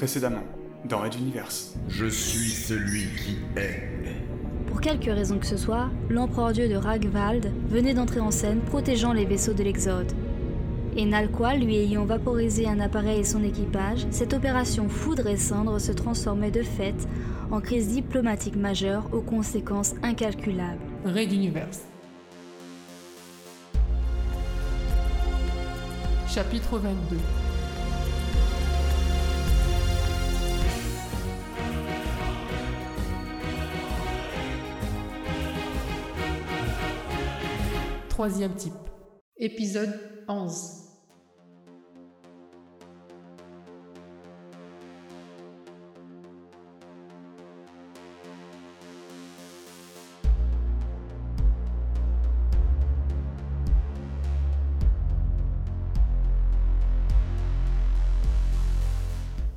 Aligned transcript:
Précédemment, 0.00 0.44
dans 0.86 1.00
Red 1.00 1.16
Universe. 1.16 1.74
Je 1.90 2.06
suis 2.06 2.48
celui 2.48 3.02
qui 3.22 3.36
est. 3.54 3.82
Pour 4.66 4.80
quelque 4.80 5.10
raison 5.10 5.38
que 5.38 5.44
ce 5.44 5.58
soit, 5.58 5.90
l'empereur 6.08 6.54
dieu 6.54 6.70
de 6.70 6.74
Ragvald 6.74 7.52
venait 7.68 7.92
d'entrer 7.92 8.20
en 8.20 8.30
scène 8.30 8.60
protégeant 8.60 9.12
les 9.12 9.26
vaisseaux 9.26 9.52
de 9.52 9.62
l'Exode. 9.62 10.10
Et 10.96 11.04
Nalqual 11.04 11.60
lui 11.60 11.76
ayant 11.76 12.06
vaporisé 12.06 12.66
un 12.66 12.80
appareil 12.80 13.20
et 13.20 13.24
son 13.24 13.44
équipage, 13.44 14.06
cette 14.10 14.32
opération 14.32 14.88
foudre 14.88 15.26
et 15.26 15.36
cendre 15.36 15.78
se 15.78 15.92
transformait 15.92 16.50
de 16.50 16.62
fait 16.62 16.96
en 17.50 17.60
crise 17.60 17.88
diplomatique 17.88 18.56
majeure 18.56 19.06
aux 19.12 19.20
conséquences 19.20 19.92
incalculables. 20.02 20.80
Raid 21.04 21.30
Universe. 21.30 21.80
Chapitre 26.26 26.78
22 26.78 27.18
Troisième 38.20 38.54
type. 38.54 38.74
Épisode 39.38 39.98
11. 40.28 40.58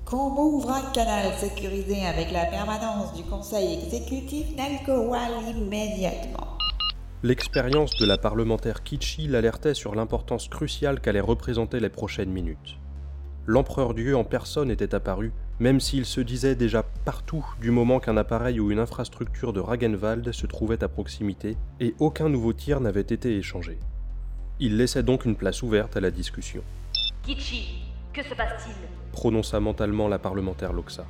Qu'on 0.05 0.37
ouvre 0.37 0.71
un 0.71 0.81
canal 0.93 1.33
sécurisé 1.37 2.05
avec 2.05 2.31
la 2.31 2.45
permanence 2.45 3.13
du 3.13 3.23
conseil 3.23 3.73
exécutif 3.83 4.55
Nalkowal 4.55 5.49
immédiatement. 5.49 6.42
L'expérience 7.25 7.95
de 7.95 8.05
la 8.05 8.17
parlementaire 8.17 8.83
Kichi 8.83 9.29
l'alertait 9.29 9.75
sur 9.75 9.95
l'importance 9.95 10.49
cruciale 10.49 10.99
qu'allaient 10.99 11.21
représenter 11.21 11.79
les 11.79 11.87
prochaines 11.87 12.29
minutes. 12.29 12.77
L'empereur 13.45 13.93
Dieu 13.93 14.17
en 14.17 14.25
personne 14.25 14.69
était 14.69 14.93
apparu, 14.93 15.31
même 15.61 15.79
s'il 15.79 16.05
se 16.05 16.19
disait 16.19 16.55
déjà 16.55 16.83
partout 17.05 17.45
du 17.61 17.71
moment 17.71 18.01
qu'un 18.01 18.17
appareil 18.17 18.59
ou 18.59 18.71
une 18.71 18.79
infrastructure 18.79 19.53
de 19.53 19.61
Ragenwald 19.61 20.33
se 20.33 20.45
trouvait 20.47 20.83
à 20.83 20.89
proximité, 20.89 21.55
et 21.79 21.95
aucun 21.99 22.27
nouveau 22.27 22.51
tir 22.51 22.81
n'avait 22.81 22.99
été 22.99 23.37
échangé. 23.37 23.79
Il 24.59 24.75
laissait 24.75 25.03
donc 25.03 25.23
une 25.23 25.37
place 25.37 25.63
ouverte 25.63 25.95
à 25.95 26.01
la 26.01 26.11
discussion. 26.11 26.61
Kichi, 27.21 27.85
que 28.11 28.21
se 28.21 28.35
passe-t-il? 28.35 28.75
Prononça 29.13 29.61
mentalement 29.61 30.09
la 30.09 30.19
parlementaire 30.19 30.73
Loxa. 30.73 31.05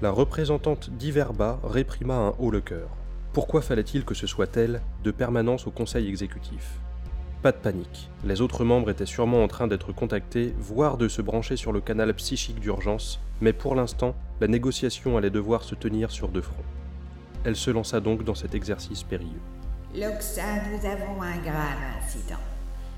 La 0.00 0.10
représentante 0.10 0.90
d'Iverba 0.90 1.60
réprima 1.62 2.16
un 2.16 2.34
haut 2.40 2.50
le 2.50 2.60
cœur. 2.60 2.88
Pourquoi 3.32 3.62
fallait-il 3.62 4.04
que 4.04 4.14
ce 4.14 4.26
soit 4.26 4.54
elle, 4.58 4.82
de 5.04 5.10
permanence 5.10 5.66
au 5.66 5.70
conseil 5.70 6.06
exécutif? 6.06 6.78
Pas 7.40 7.52
de 7.52 7.56
panique, 7.56 8.10
les 8.24 8.42
autres 8.42 8.62
membres 8.62 8.90
étaient 8.90 9.06
sûrement 9.06 9.42
en 9.42 9.48
train 9.48 9.66
d'être 9.66 9.90
contactés, 9.90 10.54
voire 10.58 10.98
de 10.98 11.08
se 11.08 11.22
brancher 11.22 11.56
sur 11.56 11.72
le 11.72 11.80
canal 11.80 12.12
psychique 12.12 12.60
d'urgence, 12.60 13.20
mais 13.40 13.54
pour 13.54 13.74
l'instant, 13.74 14.14
la 14.42 14.48
négociation 14.48 15.16
allait 15.16 15.30
devoir 15.30 15.64
se 15.64 15.74
tenir 15.74 16.10
sur 16.10 16.28
deux 16.28 16.42
fronts. 16.42 16.62
Elle 17.44 17.56
se 17.56 17.70
lança 17.70 18.00
donc 18.00 18.22
dans 18.22 18.34
cet 18.34 18.54
exercice 18.54 19.02
périlleux. 19.02 19.40
Loxa, 19.94 20.42
nous 20.70 20.86
avons 20.86 21.22
un 21.22 21.38
grave 21.38 21.78
incident. 22.04 22.40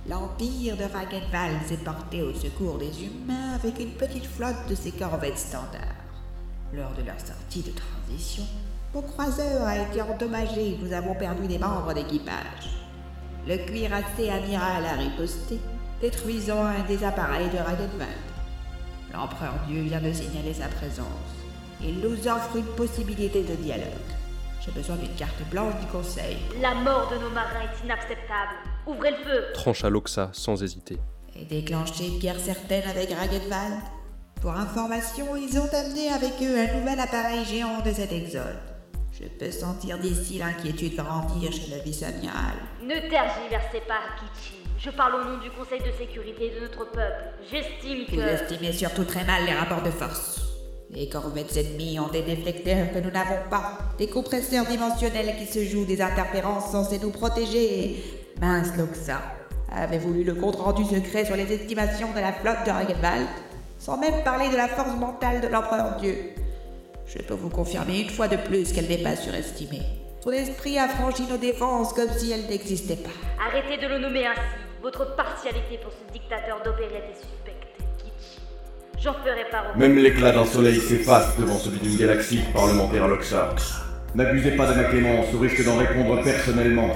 L'Empire 0.09 0.77
de 0.77 0.83
Ragenwald 0.83 1.63
s'est 1.65 1.77
porté 1.77 2.23
au 2.23 2.35
secours 2.35 2.79
des 2.79 3.05
humains 3.05 3.55
avec 3.55 3.79
une 3.79 3.93
petite 3.93 4.27
flotte 4.27 4.69
de 4.69 4.75
ses 4.75 4.91
corvettes 4.91 5.39
standards. 5.39 5.95
Lors 6.75 6.93
de 6.95 7.07
leur 7.07 7.21
sortie 7.21 7.63
de 7.63 7.71
transition, 7.71 8.43
mon 8.95 9.03
croiseur 9.03 9.67
a 9.67 9.77
été 9.77 10.01
endommagé 10.01 10.69
et 10.69 10.79
nous 10.81 10.93
avons 10.93 11.15
perdu 11.15 11.49
des 11.49 11.59
membres 11.59 11.93
d'équipage. 11.93 12.79
Le 13.47 13.57
cuirassé 13.57 14.31
amiral 14.31 14.85
a 14.87 14.93
riposté, 14.93 15.59
détruisant 16.01 16.65
un 16.65 16.83
des 16.87 17.03
appareils 17.03 17.51
de 17.51 17.59
Ragenwald. 17.59 18.25
L'empereur 19.13 19.55
Dieu 19.67 19.83
vient 19.83 20.01
de 20.01 20.13
signaler 20.13 20.55
sa 20.55 20.69
présence. 20.69 21.07
Il 21.83 21.99
nous 21.99 22.29
offre 22.29 22.57
une 22.57 22.77
possibilité 22.77 23.43
de 23.43 23.55
dialogue. 23.57 23.85
J'ai 24.65 24.71
besoin 24.71 24.97
d'une 24.97 25.15
carte 25.17 25.43
blanche 25.51 25.75
du 25.81 25.87
conseil. 25.87 26.39
La 26.63 26.75
mort 26.75 27.11
de 27.11 27.19
nos 27.19 27.31
marins 27.31 27.63
est 27.63 27.85
inacceptable. 27.85 28.55
Ouvrez 28.87 29.11
le 29.11 29.17
feu 29.17 29.45
Trancha 29.55 29.91
Loxa 29.91 30.31
sans 30.33 30.63
hésiter. 30.63 30.99
Et 31.37 31.45
déclencher 31.45 32.07
une 32.07 32.19
guerre 32.21 32.39
certaine 32.39 32.89
avec 32.89 33.11
Ragenwald. 33.11 33.83
Pour 34.41 34.53
information, 34.53 35.37
ils 35.37 35.59
ont 35.59 35.69
amené 35.73 36.11
avec 36.11 36.35
eux 36.43 36.59
un 36.59 36.79
nouvel 36.79 37.01
appareil 37.01 37.45
géant 37.45 37.81
de 37.85 37.91
cet 37.91 38.13
exode. 38.13 38.74
Je 39.21 39.29
peux 39.29 39.53
sentir 39.53 39.99
d'ici 39.99 40.39
l'inquiétude 40.39 40.97
grandir 40.97 41.53
chez 41.53 41.73
le 41.73 41.83
vice-amiral. 41.85 42.57
Ne 42.83 43.09
tergiversez 43.09 43.81
pas, 43.87 44.01
Kichi. 44.19 44.55
Je 44.77 44.91
parle 44.91 45.15
au 45.15 45.25
nom 45.25 45.39
du 45.39 45.51
Conseil 45.51 45.79
de 45.79 45.93
sécurité 45.97 46.51
de 46.51 46.61
notre 46.61 46.91
peuple. 46.91 47.25
J'estime 47.49 48.07
que... 48.07 48.17
Vous 48.17 48.21
estimez 48.21 48.73
surtout 48.73 49.05
très 49.05 49.25
mal 49.25 49.45
les 49.47 49.53
rapports 49.53 49.83
de 49.83 49.91
force. 49.91 50.41
Les 50.91 51.09
corvettes 51.09 51.57
ennemies 51.57 52.01
ont 52.01 52.09
des 52.09 52.23
déflecteurs 52.23 52.93
que 52.93 52.99
nous 52.99 53.13
n'avons 53.13 53.39
pas, 53.51 53.79
des 53.99 54.09
compresseurs 54.09 54.67
dimensionnels 54.67 55.37
qui 55.39 55.47
se 55.47 55.65
jouent 55.65 55.87
des 55.87 56.03
interférences 56.03 56.73
censées 56.73 56.99
nous 56.99 57.13
protéger. 57.13 58.03
Mince 58.41 58.77
Loxa, 58.77 59.23
avez-vous 59.71 60.13
lu 60.13 60.25
le 60.25 60.35
compte-rendu 60.35 60.85
secret 60.85 61.25
sur 61.25 61.37
les 61.37 61.53
estimations 61.53 62.13
de 62.13 62.21
la 62.21 62.33
flotte 62.33 62.67
de 62.67 62.71
Ragenwald 62.73 63.29
Sans 63.79 63.97
même 63.97 64.25
parler 64.25 64.49
de 64.49 64.57
la 64.57 64.67
force 64.67 64.97
mentale 64.99 65.41
de 65.41 65.47
l'empereur 65.47 65.99
Dieu. 66.01 66.35
Je 67.07 67.19
peux 67.19 67.35
vous 67.35 67.51
confirmer 67.51 68.01
une 68.01 68.11
fois 68.11 68.29
de 68.29 68.37
plus 68.37 68.73
qu'elle 68.73 68.89
n'est 68.89 69.03
pas 69.03 69.17
surestimée. 69.17 69.83
Son 70.23 70.31
esprit 70.31 70.79
a 70.79 70.89
franchi 70.89 71.25
nos 71.29 71.37
défenses 71.37 71.93
comme 71.93 72.09
si 72.17 72.33
elle 72.33 72.47
n'existait 72.47 72.97
pas. 72.97 73.11
Arrêtez 73.47 73.77
de 73.77 73.87
le 73.87 73.99
nommer 73.99 74.27
ainsi. 74.27 74.41
Votre 74.83 75.15
partialité 75.17 75.79
pour 75.83 75.93
ce 75.93 76.13
dictateur 76.13 76.63
d'opérette 76.65 77.05
est 77.11 77.17
suspecte, 77.17 77.77
Kichi. 77.99 78.41
J'en 79.03 79.15
ferai 79.15 79.49
part 79.51 79.67
au... 79.75 79.79
Même 79.79 79.97
l'éclat 79.97 80.33
d'un 80.33 80.45
soleil 80.45 80.81
s'efface 80.81 81.39
devant 81.39 81.57
celui 81.57 81.79
d'une 81.79 81.97
galaxie, 81.97 82.41
parlementaire 82.53 83.07
Loxa. 83.07 83.55
N'abusez 84.15 84.53
pas 84.53 84.71
de 84.71 84.81
ma 84.81 84.85
clémence 84.85 85.33
au 85.35 85.39
risque 85.39 85.65
d'en 85.65 85.77
répondre 85.77 86.23
personnellement. 86.23 86.91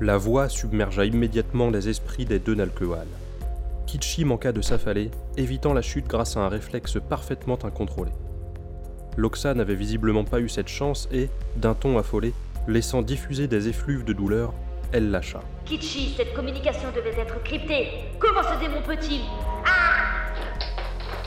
La 0.00 0.16
voix 0.16 0.48
submergea 0.48 1.04
immédiatement 1.04 1.70
les 1.70 1.88
esprits 1.88 2.24
des 2.24 2.38
deux 2.38 2.54
Nalkewal. 2.54 3.06
Kichi 3.86 4.24
manqua 4.24 4.52
de 4.52 4.60
s'affaler, 4.60 5.10
évitant 5.36 5.72
la 5.72 5.82
chute 5.82 6.06
grâce 6.06 6.36
à 6.36 6.40
un 6.40 6.48
réflexe 6.48 6.98
parfaitement 7.08 7.58
incontrôlé. 7.64 8.10
Loxa 9.16 9.54
n'avait 9.54 9.74
visiblement 9.74 10.24
pas 10.24 10.40
eu 10.40 10.48
cette 10.48 10.68
chance 10.68 11.08
et, 11.12 11.28
d'un 11.56 11.74
ton 11.74 11.98
affolé, 11.98 12.32
laissant 12.66 13.02
diffuser 13.02 13.46
des 13.46 13.68
effluves 13.68 14.04
de 14.04 14.12
douleur, 14.12 14.52
elle 14.92 15.10
lâcha. 15.10 15.40
Kichi, 15.64 16.14
cette 16.16 16.34
communication 16.34 16.88
devait 16.94 17.20
être 17.20 17.42
cryptée. 17.42 17.88
Comment 18.18 18.42
ce 18.42 18.60
démon 18.60 18.82
peut-il? 18.86 19.20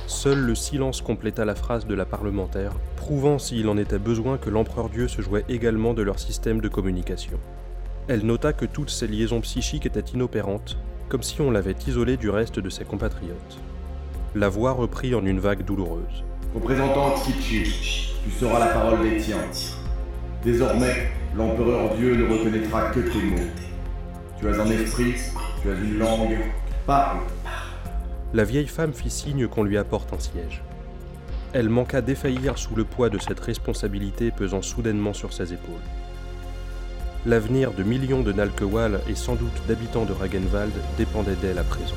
Seul 0.06 0.40
le 0.40 0.56
silence 0.56 1.02
compléta 1.02 1.46
la 1.46 1.56
phrase 1.56 1.86
de 1.86 1.94
la 1.94 2.06
parlementaire, 2.06 2.74
prouvant 2.96 3.40
s'il 3.40 3.68
en 3.68 3.78
était 3.78 4.00
besoin 4.00 4.38
que 4.38 4.50
l'empereur 4.50 4.90
Dieu 4.90 5.08
se 5.08 5.22
jouait 5.22 5.46
également 5.50 5.94
de 5.94 6.02
leur 6.02 6.18
système 6.18 6.62
de 6.62 6.70
communication. 6.70 7.38
Elle 8.08 8.26
nota 8.26 8.54
que 8.54 8.66
toutes 8.66 8.90
ces 8.90 9.08
liaisons 9.08 9.42
psychiques 9.42 9.86
étaient 9.86 10.00
inopérantes, 10.14 10.78
comme 11.10 11.24
si 11.24 11.42
on 11.42 11.52
l'avait 11.52 11.76
isolée 11.88 12.18
du 12.18 12.30
reste 12.30 12.60
de 12.60 12.70
ses 12.70 12.86
compatriotes. 12.86 13.60
La 14.34 14.50
voix 14.50 14.72
reprit 14.72 15.14
en 15.14 15.26
une 15.26 15.40
vague 15.40 15.64
douloureuse. 15.64 16.24
Représentante 16.58 17.22
Kichi, 17.22 18.16
tu 18.24 18.32
seras 18.32 18.58
la 18.58 18.74
parole 18.74 19.08
des 19.08 19.18
tiens. 19.18 19.38
Désormais, 20.44 21.12
l'empereur 21.36 21.94
Dieu 21.96 22.16
ne 22.16 22.28
reconnaîtra 22.28 22.90
que 22.90 23.00
tes 23.00 23.22
mots. 23.22 23.52
Tu 24.40 24.50
as 24.50 24.60
un 24.60 24.66
esprit, 24.72 25.14
tu 25.62 25.70
as 25.70 25.76
une 25.76 26.00
langue, 26.00 26.36
parle. 26.88 27.20
La 28.34 28.44
vieille 28.44 28.66
femme 28.66 28.92
fit 28.92 29.12
signe 29.12 29.48
qu'on 29.48 29.64
lui 29.64 29.78
apporte 29.78 30.12
un 30.14 30.20
siège. 30.20 30.64
Elle 31.54 31.70
manqua 31.70 32.02
défaillir 32.02 32.58
sous 32.58 32.76
le 32.76 32.86
poids 32.86 33.10
de 33.10 33.20
cette 33.20 33.40
responsabilité 33.40 34.32
pesant 34.32 34.64
soudainement 34.64 35.14
sur 35.14 35.34
ses 35.34 35.54
épaules. 35.54 35.76
L'avenir 37.28 37.72
de 37.72 37.84
millions 37.84 38.24
de 38.24 38.34
Nalkewal 38.34 39.02
et 39.08 39.16
sans 39.16 39.36
doute 39.36 39.62
d'habitants 39.68 40.06
de 40.06 40.14
Ragenwald 40.14 40.74
dépendait 40.98 41.36
d'elle 41.36 41.60
à 41.60 41.64
présent. 41.64 41.94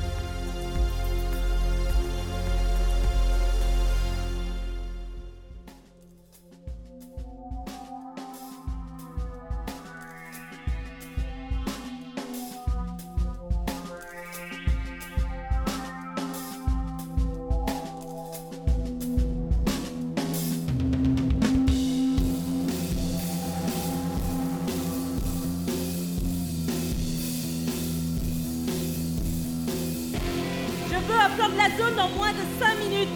De 31.51 31.57
la 31.57 31.69
zone 31.77 31.95
dans 31.95 32.09
moins 32.17 32.31
de 32.31 32.43
5 32.59 32.77
minutes 32.79 33.09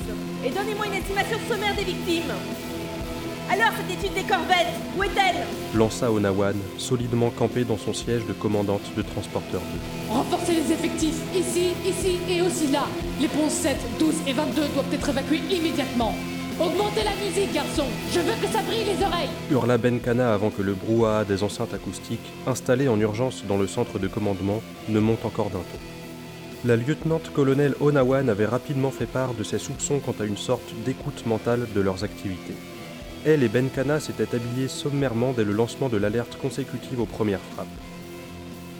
et 0.43 0.49
donnez-moi 0.49 0.87
une 0.87 0.95
estimation 0.95 1.37
sommaire 1.49 1.75
des 1.75 1.83
victimes. 1.83 2.33
Alors, 3.49 3.69
cette 3.77 3.97
étude 3.99 4.13
des 4.15 4.27
corvettes, 4.27 4.73
où 4.97 5.03
est-elle? 5.03 5.45
Lança 5.77 6.11
Onawan, 6.11 6.55
solidement 6.77 7.29
campé 7.29 7.63
dans 7.63 7.77
son 7.77 7.93
siège 7.93 8.25
de 8.25 8.33
commandante 8.33 8.81
de 8.97 9.01
transporteur 9.03 9.61
2. 10.09 10.13
Renforcez 10.13 10.53
les 10.53 10.71
effectifs, 10.73 11.21
ici, 11.35 11.73
ici 11.85 12.17
et 12.27 12.41
aussi 12.41 12.67
là. 12.71 12.85
Les 13.21 13.27
ponts 13.27 13.49
7, 13.49 13.77
12 13.99 14.15
et 14.27 14.33
22 14.33 14.61
doivent 14.73 14.93
être 14.93 15.09
évacués 15.09 15.41
immédiatement. 15.51 16.15
Augmentez 16.59 17.03
la 17.03 17.11
musique, 17.23 17.53
garçon 17.53 17.83
Je 18.13 18.19
veux 18.21 18.33
que 18.41 18.47
ça 18.47 18.61
brille 18.61 18.85
les 18.85 19.05
oreilles 19.05 19.29
Hurla 19.51 19.77
Benkana 19.77 20.33
avant 20.33 20.49
que 20.49 20.61
le 20.61 20.73
brouhaha 20.73 21.25
des 21.25 21.43
enceintes 21.43 21.73
acoustiques, 21.73 22.31
installées 22.47 22.87
en 22.87 22.97
urgence 22.99 23.43
dans 23.45 23.57
le 23.57 23.67
centre 23.67 23.99
de 23.99 24.07
commandement, 24.07 24.61
ne 24.87 24.99
monte 24.99 25.25
encore 25.25 25.49
d'un 25.49 25.59
ton. 25.59 26.04
La 26.65 26.75
lieutenant-colonel 26.75 27.75
Onawan 27.79 28.27
avait 28.27 28.47
rapidement 28.47 28.89
fait 28.89 29.05
part 29.05 29.35
de 29.35 29.43
ses 29.43 29.59
soupçons 29.59 29.99
quant 29.99 30.15
à 30.19 30.25
une 30.25 30.35
sorte 30.35 30.73
d'écoute 30.83 31.27
mentale 31.27 31.67
de 31.75 31.79
leurs 31.79 32.03
activités. 32.03 32.55
Elle 33.23 33.43
et 33.43 33.49
Benkana 33.49 33.99
s'étaient 33.99 34.33
habillés 34.33 34.67
sommairement 34.67 35.31
dès 35.31 35.43
le 35.43 35.51
lancement 35.51 35.89
de 35.89 35.97
l'alerte 35.97 36.39
consécutive 36.41 36.99
aux 36.99 37.05
premières 37.05 37.45
frappes. 37.53 37.67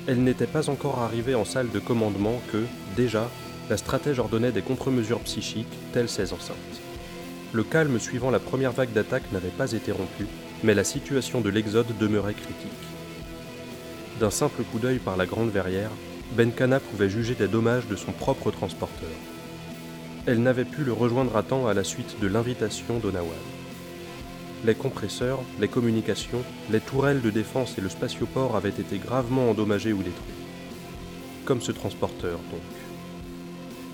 Elle 0.08 0.24
n'était 0.24 0.48
pas 0.48 0.72
encore 0.72 0.98
arrivée 0.98 1.36
en 1.36 1.46
salle 1.46 1.70
de 1.70 1.78
commandement 1.78 2.42
que, 2.52 2.64
déjà, 2.96 3.30
la 3.70 3.78
stratège 3.78 4.18
ordonnait 4.18 4.52
des 4.52 4.64
contre-mesures 4.64 5.20
psychiques, 5.20 5.78
telles 5.94 6.10
ces 6.10 6.34
enceintes. 6.34 6.58
Le 7.54 7.64
calme 7.64 8.00
suivant 8.00 8.32
la 8.32 8.40
première 8.40 8.72
vague 8.72 8.94
d'attaque 8.94 9.32
n'avait 9.32 9.50
pas 9.50 9.74
été 9.74 9.92
rompu, 9.92 10.26
mais 10.64 10.74
la 10.74 10.84
situation 10.84 11.40
de 11.40 11.52
l'exode 11.52 11.96
demeurait 12.00 12.34
critique. 12.34 12.72
D'un 14.20 14.32
simple 14.32 14.64
coup 14.64 14.80
d'œil 14.80 14.98
par 14.98 15.18
la 15.18 15.28
grande 15.28 15.52
verrière, 15.52 15.92
Benkana 16.34 16.80
pouvait 16.80 17.10
juger 17.10 17.36
des 17.36 17.48
dommages 17.48 17.88
de 17.88 17.96
son 17.96 18.12
propre 18.12 18.52
transporteur. 18.52 19.10
Elle 20.26 20.42
n'avait 20.42 20.66
pu 20.66 20.84
le 20.84 20.92
rejoindre 20.92 21.38
à 21.38 21.44
temps 21.44 21.68
à 21.68 21.74
la 21.74 21.84
suite 21.84 22.20
de 22.20 22.28
l'invitation 22.28 22.98
d'Onawan. 22.98 23.30
Les 24.66 24.76
compresseurs, 24.76 25.40
les 25.60 25.68
communications, 25.68 26.42
les 26.72 26.80
tourelles 26.80 27.22
de 27.22 27.30
défense 27.30 27.78
et 27.78 27.82
le 27.82 27.90
spatioport 27.90 28.56
avaient 28.56 28.70
été 28.70 28.98
gravement 28.98 29.52
endommagés 29.52 29.94
ou 29.94 30.00
détruits. 30.00 30.34
Comme 31.46 31.62
ce 31.62 31.72
transporteur, 31.72 32.40
donc. 32.52 32.62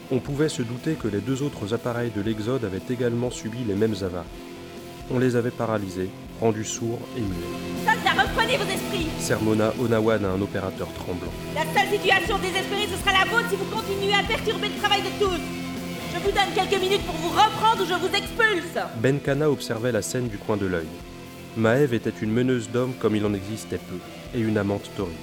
On 0.09 0.19
pouvait 0.19 0.49
se 0.49 0.61
douter 0.61 0.93
que 0.93 1.09
les 1.09 1.19
deux 1.19 1.41
autres 1.43 1.73
appareils 1.73 2.11
de 2.11 2.21
l'Exode 2.21 2.65
avaient 2.65 2.93
également 2.93 3.29
subi 3.29 3.63
les 3.67 3.75
mêmes 3.75 3.95
avaries. 4.01 4.27
On 5.09 5.19
les 5.19 5.35
avait 5.35 5.51
paralysés, 5.51 6.09
rendus 6.41 6.65
sourds 6.65 6.99
et 7.15 7.21
muets. 7.21 7.85
Soldat, 7.85 8.23
reprenez 8.23 8.57
vos 8.57 8.63
esprits 8.63 9.07
Sermona 9.19 9.73
Onawan 9.79 10.25
à 10.25 10.29
un 10.29 10.41
opérateur 10.41 10.91
tremblant. 10.93 11.31
La 11.55 11.61
seule 11.61 11.99
situation 11.99 12.37
désespérée, 12.39 12.87
ce 12.91 12.97
sera 12.99 13.11
la 13.13 13.29
vôtre 13.29 13.49
si 13.49 13.55
vous 13.55 13.65
continuez 13.65 14.13
à 14.13 14.23
perturber 14.23 14.69
le 14.69 14.79
travail 14.81 15.01
de 15.01 15.23
tous 15.23 15.41
Je 16.13 16.19
vous 16.19 16.31
donne 16.31 16.53
quelques 16.55 16.81
minutes 16.81 17.05
pour 17.05 17.15
vous 17.15 17.29
reprendre 17.29 17.83
ou 17.83 17.85
je 17.85 17.93
vous 17.93 18.13
expulse 18.15 18.77
Benkana 19.01 19.49
observait 19.49 19.91
la 19.91 20.01
scène 20.01 20.27
du 20.27 20.37
coin 20.37 20.57
de 20.57 20.65
l'œil. 20.65 20.87
Maëve 21.57 21.93
était 21.93 22.13
une 22.21 22.31
meneuse 22.31 22.69
d'hommes 22.69 22.93
comme 22.99 23.15
il 23.15 23.25
en 23.25 23.33
existait 23.33 23.77
peu, 23.77 23.97
et 24.33 24.41
une 24.41 24.57
amante 24.57 24.89
torride. 24.95 25.13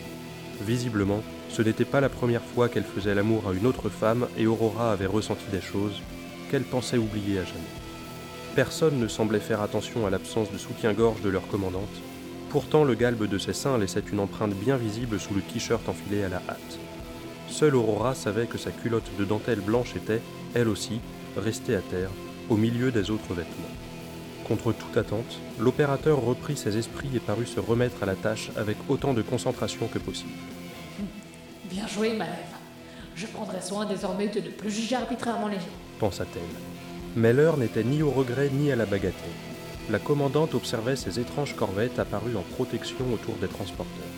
Visiblement, 0.61 1.23
ce 1.49 1.63
n'était 1.63 1.85
pas 1.85 2.01
la 2.01 2.09
première 2.09 2.43
fois 2.43 2.69
qu'elle 2.69 2.85
faisait 2.85 3.15
l'amour 3.15 3.45
à 3.49 3.55
une 3.55 3.67
autre 3.67 3.89
femme 3.89 4.29
et 4.37 4.47
Aurora 4.47 4.93
avait 4.93 5.07
ressenti 5.07 5.45
des 5.51 5.63
choses 5.63 6.03
qu'elle 6.51 6.65
pensait 6.65 6.99
oublier 6.99 7.39
à 7.39 7.45
jamais. 7.45 7.88
Personne 8.59 8.99
ne 8.99 9.07
semblait 9.07 9.39
faire 9.39 9.63
attention 9.63 10.05
à 10.05 10.11
l'absence 10.11 10.51
de 10.51 10.59
soutien-gorge 10.59 11.21
de 11.21 11.29
leur 11.29 11.47
commandante. 11.47 12.03
Pourtant, 12.51 12.83
le 12.83 12.97
galbe 12.97 13.29
de 13.29 13.39
ses 13.39 13.53
seins 13.53 13.79
laissait 13.79 14.03
une 14.11 14.19
empreinte 14.19 14.53
bien 14.53 14.77
visible 14.77 15.21
sous 15.21 15.33
le 15.33 15.43
t-shirt 15.43 15.89
enfilé 15.89 16.25
à 16.25 16.29
la 16.29 16.43
hâte. 16.49 16.79
Seule 17.49 17.77
Aurora 17.77 18.17
savait 18.17 18.49
que 18.49 18.59
sa 18.59 18.73
culotte 18.73 19.13
de 19.17 19.25
dentelle 19.25 19.61
blanche 19.61 19.95
était, 19.95 20.21
elle 20.55 20.67
aussi, 20.67 20.99
restée 21.37 21.77
à 21.77 21.81
terre, 21.83 22.11
au 22.49 22.57
milieu 22.57 22.91
des 22.91 23.13
autres 23.13 23.33
vêtements. 23.33 23.77
Contre 24.49 24.73
toute 24.73 24.97
attente, 24.97 25.39
l'opérateur 25.61 26.21
reprit 26.21 26.57
ses 26.57 26.79
esprits 26.79 27.15
et 27.15 27.21
parut 27.21 27.47
se 27.47 27.61
remettre 27.61 28.03
à 28.03 28.07
la 28.07 28.17
tâche 28.17 28.51
avec 28.57 28.77
autant 28.89 29.15
de 29.15 29.23
concentration 29.23 29.87
que 29.87 30.01
possible. 30.01 30.33
Bien 31.71 31.87
joué, 31.87 32.17
Maëve. 32.17 32.57
Je 33.15 33.29
prendrai 33.29 33.61
soin 33.61 33.87
désormais 33.87 34.27
de 34.27 34.41
ne 34.41 34.49
plus 34.51 34.73
juger 34.73 34.97
arbitrairement 34.97 35.47
les 35.47 35.59
gens. 35.59 35.79
pensa-t-elle. 36.01 36.78
Mais 37.19 37.33
l'heure 37.33 37.57
n'était 37.57 37.83
ni 37.83 38.01
au 38.01 38.13
regret 38.13 38.49
ni 38.49 38.71
à 38.71 38.77
la 38.77 38.87
bagatelle. 38.87 39.13
La 39.91 39.99
commandante 39.99 40.55
observait 40.55 40.95
ces 40.95 41.19
étranges 41.19 41.57
corvettes 41.57 41.99
apparues 41.99 42.37
en 42.37 42.43
protection 42.55 43.13
autour 43.13 43.35
des 43.41 43.49
transporteurs. 43.49 44.15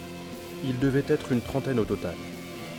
Il 0.64 0.78
devait 0.78 1.04
être 1.08 1.32
une 1.32 1.40
trentaine 1.40 1.78
au 1.78 1.86
total. 1.86 2.14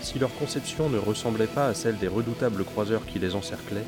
Si 0.03 0.19
leur 0.19 0.31
conception 0.35 0.89
ne 0.89 0.99
ressemblait 0.99 1.47
pas 1.47 1.65
à 1.65 1.73
celle 1.73 1.97
des 1.97 2.07
redoutables 2.07 2.63
croiseurs 2.63 3.07
qui 3.07 3.17
les 3.17 3.33
encerclaient, 3.33 3.87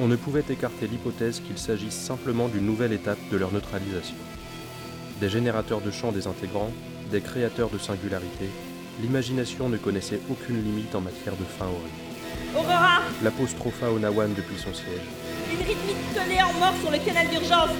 on 0.00 0.08
ne 0.08 0.16
pouvait 0.16 0.44
écarter 0.50 0.88
l'hypothèse 0.88 1.40
qu'il 1.46 1.58
s'agisse 1.58 1.94
simplement 1.94 2.48
d'une 2.48 2.66
nouvelle 2.66 2.92
étape 2.92 3.20
de 3.30 3.36
leur 3.36 3.52
neutralisation. 3.52 4.16
Des 5.20 5.28
générateurs 5.28 5.80
de 5.80 5.92
champs 5.92 6.10
désintégrants, 6.10 6.72
des 7.12 7.20
créateurs 7.20 7.70
de 7.70 7.78
singularité, 7.78 8.50
l'imagination 9.00 9.68
ne 9.68 9.76
connaissait 9.76 10.20
aucune 10.28 10.60
limite 10.60 10.96
en 10.96 11.02
matière 11.02 11.36
de 11.36 11.44
fin 11.44 11.66
horrible. 11.66 12.56
Aurora 12.56 13.02
L'apostropha 13.22 13.92
Onawan 13.92 14.34
depuis 14.34 14.58
son 14.58 14.74
siège. 14.74 15.27
Une 15.50 15.66
rythmique 15.66 16.14
collée 16.14 16.42
en 16.42 16.52
mort 16.58 16.74
sur 16.80 16.90
le 16.90 16.98
canal 16.98 17.26
d'urgence 17.28 17.70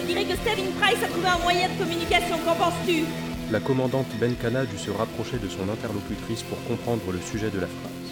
Je 0.00 0.06
dirais 0.06 0.24
que 0.24 0.34
Stephen 0.34 0.72
Price 0.80 1.02
a 1.04 1.08
trouvé 1.08 1.28
un 1.28 1.38
moyen 1.38 1.68
de 1.68 1.78
communication, 1.78 2.36
qu'en 2.44 2.54
penses-tu? 2.54 3.04
La 3.50 3.60
commandante 3.60 4.08
Benkana 4.18 4.64
dut 4.64 4.78
se 4.78 4.90
rapprocher 4.90 5.38
de 5.38 5.48
son 5.48 5.68
interlocutrice 5.68 6.42
pour 6.42 6.62
comprendre 6.64 7.12
le 7.12 7.20
sujet 7.20 7.50
de 7.50 7.60
la 7.60 7.68
phrase. 7.68 8.10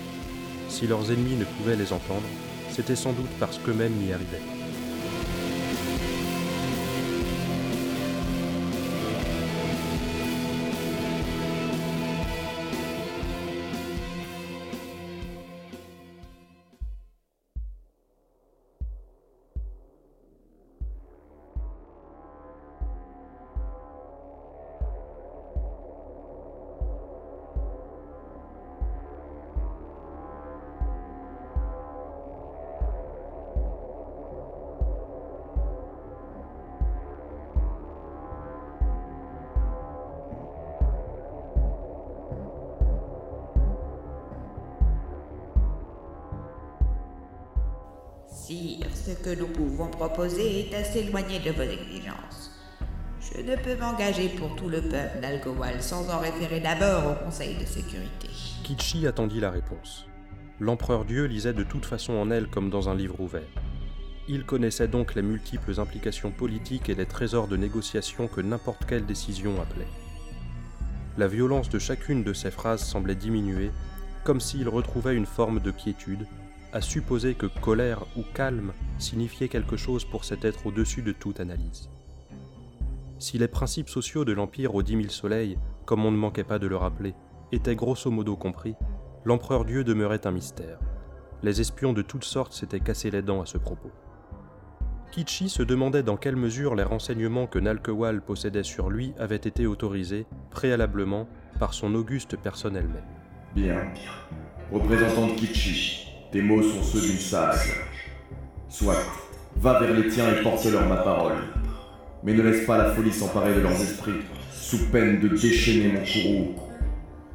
Si 0.69 0.87
leurs 0.87 1.11
ennemis 1.11 1.37
ne 1.37 1.45
pouvaient 1.45 1.77
les 1.77 1.93
entendre, 1.93 2.29
c'était 2.71 2.97
sans 2.97 3.13
doute 3.13 3.31
parce 3.41 3.59
qu'eux-mêmes 3.59 3.95
n'y 3.95 4.13
arrivaient. 4.13 4.60
Ce 48.51 49.13
que 49.13 49.39
nous 49.39 49.47
pouvons 49.47 49.87
proposer 49.87 50.61
est 50.61 50.75
assez 50.75 51.01
éloigné 51.01 51.39
de 51.39 51.53
vos 51.53 51.63
exigences. 51.63 52.51
Je 53.21 53.43
ne 53.43 53.55
peux 53.55 53.77
m'engager 53.77 54.29
pour 54.31 54.57
tout 54.57 54.69
le 54.69 54.83
peuple 54.83 55.21
d'Algowal 55.23 55.81
sans 55.81 56.11
en 56.11 56.19
référer 56.19 56.59
d'abord 56.59 57.13
au 57.13 57.25
Conseil 57.25 57.55
de 57.55 57.65
sécurité. 57.65 58.29
Kichi 58.65 59.07
attendit 59.07 59.39
la 59.39 59.53
réponse. 59.53 60.07
L'empereur 60.59 61.05
Dieu 61.05 61.27
lisait 61.27 61.53
de 61.53 61.63
toute 61.63 61.87
façon 61.87 62.15
en 62.15 62.33
elle 62.33 62.49
comme 62.49 62.71
dans 62.71 62.89
un 62.89 62.97
livre 62.97 63.21
ouvert. 63.21 63.47
Il 64.27 64.45
connaissait 64.45 64.89
donc 64.89 65.15
les 65.15 65.23
multiples 65.23 65.79
implications 65.79 66.33
politiques 66.33 66.89
et 66.89 66.97
les 66.97 67.07
trésors 67.07 67.47
de 67.47 67.57
négociation 67.57 68.27
que 68.27 68.41
n'importe 68.41 68.85
quelle 68.85 69.07
décision 69.07 69.63
appelait. 69.63 69.87
La 71.19 71.29
violence 71.29 71.69
de 71.69 71.79
chacune 71.79 72.25
de 72.25 72.33
ces 72.33 72.51
phrases 72.51 72.83
semblait 72.83 73.15
diminuer, 73.15 73.71
comme 74.25 74.41
s'il 74.41 74.69
retrouvait 74.69 75.15
une 75.15 75.27
forme 75.27 75.61
de 75.61 75.71
quiétude, 75.71 76.27
à 76.73 76.81
supposer 76.81 77.35
que 77.35 77.47
colère 77.47 78.05
ou 78.17 78.23
calme 78.35 78.73
signifiait 78.99 79.49
quelque 79.49 79.77
chose 79.77 80.05
pour 80.05 80.25
cet 80.25 80.45
être 80.45 80.67
au-dessus 80.67 81.03
de 81.03 81.13
toute 81.13 81.41
analyse. 81.41 81.91
Si 83.19 83.39
les 83.39 83.49
principes 83.49 83.89
sociaux 83.89 84.25
de 84.25 84.33
l'Empire 84.33 84.75
aux 84.75 84.83
dix 84.83 84.97
mille 84.97 85.11
soleils, 85.11 85.59
comme 85.85 86.05
on 86.05 86.11
ne 86.11 86.17
manquait 86.17 86.45
pas 86.45 86.59
de 86.59 86.67
le 86.67 86.77
rappeler, 86.77 87.15
étaient 87.53 87.77
grosso 87.77 88.11
modo 88.11 88.37
compris, 88.37 88.75
l'empereur 89.25 89.65
Dieu 89.65 89.85
demeurait 89.85 90.27
un 90.27 90.31
mystère. 90.31 90.79
Les 91.43 91.61
espions 91.61 91.93
de 91.93 92.03
toutes 92.03 92.25
sortes 92.25 92.53
s'étaient 92.53 92.81
cassés 92.81 93.11
les 93.11 93.23
dents 93.23 93.43
à 93.43 93.47
ce 93.47 93.59
propos. 93.59 93.91
Kichi 95.11 95.49
se 95.49 95.63
demandait 95.63 96.05
dans 96.05 96.17
quelle 96.17 96.37
mesure 96.37 96.77
les 96.77 96.85
renseignements 96.85 97.47
que 97.49 97.59
Nalkewal 97.59 98.23
possédait 98.23 98.63
sur 98.63 98.91
lui 98.91 99.13
avaient 99.19 99.37
été 99.37 99.67
autorisés, 99.67 100.27
préalablement, 100.51 101.29
par 101.59 101.75
son 101.75 101.95
auguste 101.95 102.37
personne 102.37 102.77
elle-même. 102.77 103.03
Bien. 103.55 103.93
Représentant 104.71 105.27
de 105.27 105.33
tes 106.31 106.43
mots 106.43 106.63
sont 106.63 106.83
ceux 106.83 107.01
d'une 107.01 107.19
sage. 107.19 107.81
Soit, 108.69 109.03
va 109.57 109.81
vers 109.81 109.95
les 109.95 110.09
tiens 110.09 110.31
et 110.31 110.43
porte-leur 110.43 110.87
ma 110.89 110.97
parole. 110.99 111.39
Mais 112.23 112.35
ne 112.35 112.43
laisse 112.43 112.67
pas 112.67 112.79
la 112.79 112.93
folie 112.93 113.13
s'emparer 113.13 113.55
de 113.55 113.61
leurs 113.61 113.81
esprits, 113.81 114.21
sous 114.53 114.91
peine 114.91 115.21
de 115.21 115.29
déchaîner 115.29 115.93
mon 115.93 116.05
courroux. 116.05 116.55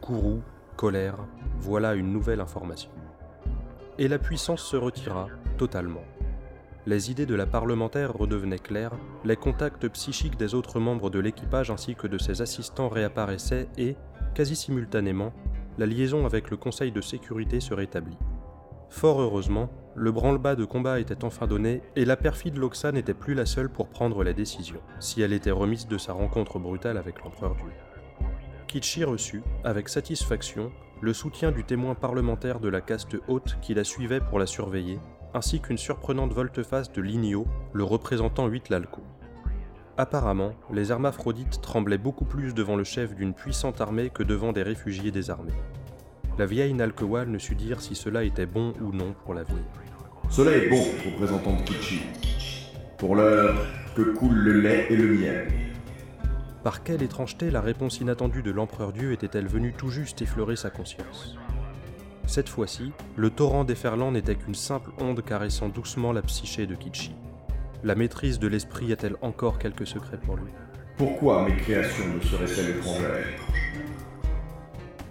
Kourou, 0.02 0.42
colère, 0.78 1.18
voilà 1.60 1.94
une 1.96 2.14
nouvelle 2.14 2.40
information. 2.40 2.90
Et 3.98 4.08
la 4.08 4.20
puissance 4.20 4.62
se 4.62 4.78
retira 4.78 5.28
totalement. 5.58 6.04
les 6.88 7.10
idées 7.10 7.26
de 7.26 7.36
la 7.36 7.48
parlementaire 7.48 8.14
redevenaient 8.14 8.60
claires, 8.60 8.94
les 9.24 9.36
contacts 9.36 9.88
psychiques 9.88 10.38
des 10.38 10.54
autres 10.54 10.80
membres 10.80 11.10
de 11.10 11.20
l'équipage 11.20 11.72
ainsi 11.72 11.96
que 11.96 12.06
de 12.08 12.20
ses 12.20 12.42
assistants 12.42 12.90
réapparaissaient 12.90 13.68
et, 13.78 13.96
quasi 14.36 14.56
simultanément, 14.56 15.34
la 15.78 15.88
liaison 15.88 16.26
avec 16.26 16.52
le 16.52 16.58
Conseil 16.58 16.92
de 16.92 17.02
sécurité 17.02 17.60
se 17.60 17.74
rétablit. 17.74 18.18
Fort 18.90 19.22
heureusement, 19.22 19.70
le 19.96 20.12
branle-bas 20.12 20.56
de 20.56 20.66
combat 20.66 21.00
était 21.00 21.24
enfin 21.24 21.48
donné 21.48 21.82
et 21.96 22.06
la 22.06 22.18
perfide 22.18 22.58
Loxa 22.58 22.92
n'était 22.92 23.14
plus 23.14 23.34
la 23.34 23.46
seule 23.46 23.70
pour 23.70 23.90
prendre 23.90 24.24
la 24.24 24.34
décision, 24.34 24.80
si 25.00 25.22
elle 25.22 25.34
était 25.34 25.52
remise 25.52 25.88
de 25.88 25.98
sa 25.98 26.14
rencontre 26.14 26.60
brutale 26.60 26.98
avec 26.98 27.24
l'empereur 27.24 27.56
Dieu. 27.56 27.72
Kichi 28.68 29.04
reçut, 29.04 29.44
avec 29.64 29.90
satisfaction, 29.90 30.72
le 31.02 31.14
soutien 31.14 31.52
du 31.52 31.64
témoin 31.64 31.96
parlementaire 31.96 32.60
de 32.60 32.70
la 32.70 32.82
caste 32.82 33.16
haute 33.28 33.58
qui 33.62 33.74
la 33.74 33.84
suivait 33.84 34.20
pour 34.20 34.40
la 34.40 34.46
surveiller, 34.46 35.00
ainsi 35.34 35.60
qu'une 35.60 35.78
surprenante 35.78 36.34
volte-face 36.34 36.92
de 36.92 37.02
Lignio, 37.02 37.46
le 37.74 37.84
représentant 37.84 38.48
8 38.48 38.70
Lalco. 38.70 39.02
Apparemment, 39.98 40.52
les 40.74 40.92
hermaphrodites 40.92 41.62
tremblaient 41.62 41.98
beaucoup 41.98 42.26
plus 42.26 42.54
devant 42.54 42.76
le 42.76 42.84
chef 42.84 43.16
d'une 43.16 43.34
puissante 43.34 43.80
armée 43.80 44.10
que 44.10 44.24
devant 44.24 44.52
des 44.52 44.64
réfugiés 44.64 45.12
désarmés. 45.12 45.54
La 46.38 46.46
vieille 46.46 46.74
Nalkewal 46.74 47.30
ne 47.30 47.38
sut 47.38 47.56
dire 47.56 47.80
si 47.80 47.96
cela 47.96 48.26
était 48.26 48.46
bon 48.46 48.74
ou 48.82 48.92
non 48.92 49.16
pour 49.24 49.34
l'avenir. 49.34 49.64
Cela 50.30 50.52
est 50.52 50.68
bon, 50.68 50.84
représentant 51.06 51.54
de 51.54 51.62
Kichi. 51.62 52.02
Pour 52.98 53.16
l'heure, 53.16 53.56
que 53.96 54.02
coule 54.02 54.36
le 54.36 54.60
lait 54.60 54.88
et 54.90 54.98
le 54.98 55.08
miel. 55.08 55.48
Par 56.62 56.84
quelle 56.84 57.04
étrangeté 57.04 57.52
la 57.52 57.62
réponse 57.62 58.02
inattendue 58.02 58.42
de 58.42 58.52
l'empereur 58.52 58.92
Dieu 58.92 59.14
était-elle 59.14 59.48
venue 59.48 59.74
tout 59.78 59.90
juste 59.90 60.22
effleurer 60.22 60.58
sa 60.58 60.70
conscience? 60.70 61.38
Cette 62.28 62.50
fois-ci, 62.50 62.92
le 63.16 63.30
torrent 63.30 63.64
déferlant 63.64 64.12
n'était 64.12 64.36
qu'une 64.36 64.56
simple 64.56 64.92
onde 65.00 65.24
caressant 65.24 65.70
doucement 65.70 66.12
la 66.12 66.22
psyché 66.24 66.68
de 66.68 66.76
Kichi. 66.76 67.16
La 67.84 67.96
maîtrise 67.96 68.40
de 68.40 68.48
l'esprit 68.48 68.92
a-t-elle 68.92 69.16
encore 69.22 69.58
quelques 69.58 69.88
secrets 69.88 70.18
pour 70.18 70.36
lui? 70.36 70.52
Pourquoi 70.98 71.46
mes 71.48 71.56
créations 71.56 72.14
ne 72.14 72.20
seraient-elles 72.20 72.78
étrangères? 72.78 73.26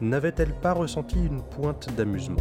N'avait-elle 0.01 0.53
pas 0.53 0.73
ressenti 0.73 1.17
une 1.17 1.43
pointe 1.43 1.89
d'amusement. 1.97 2.41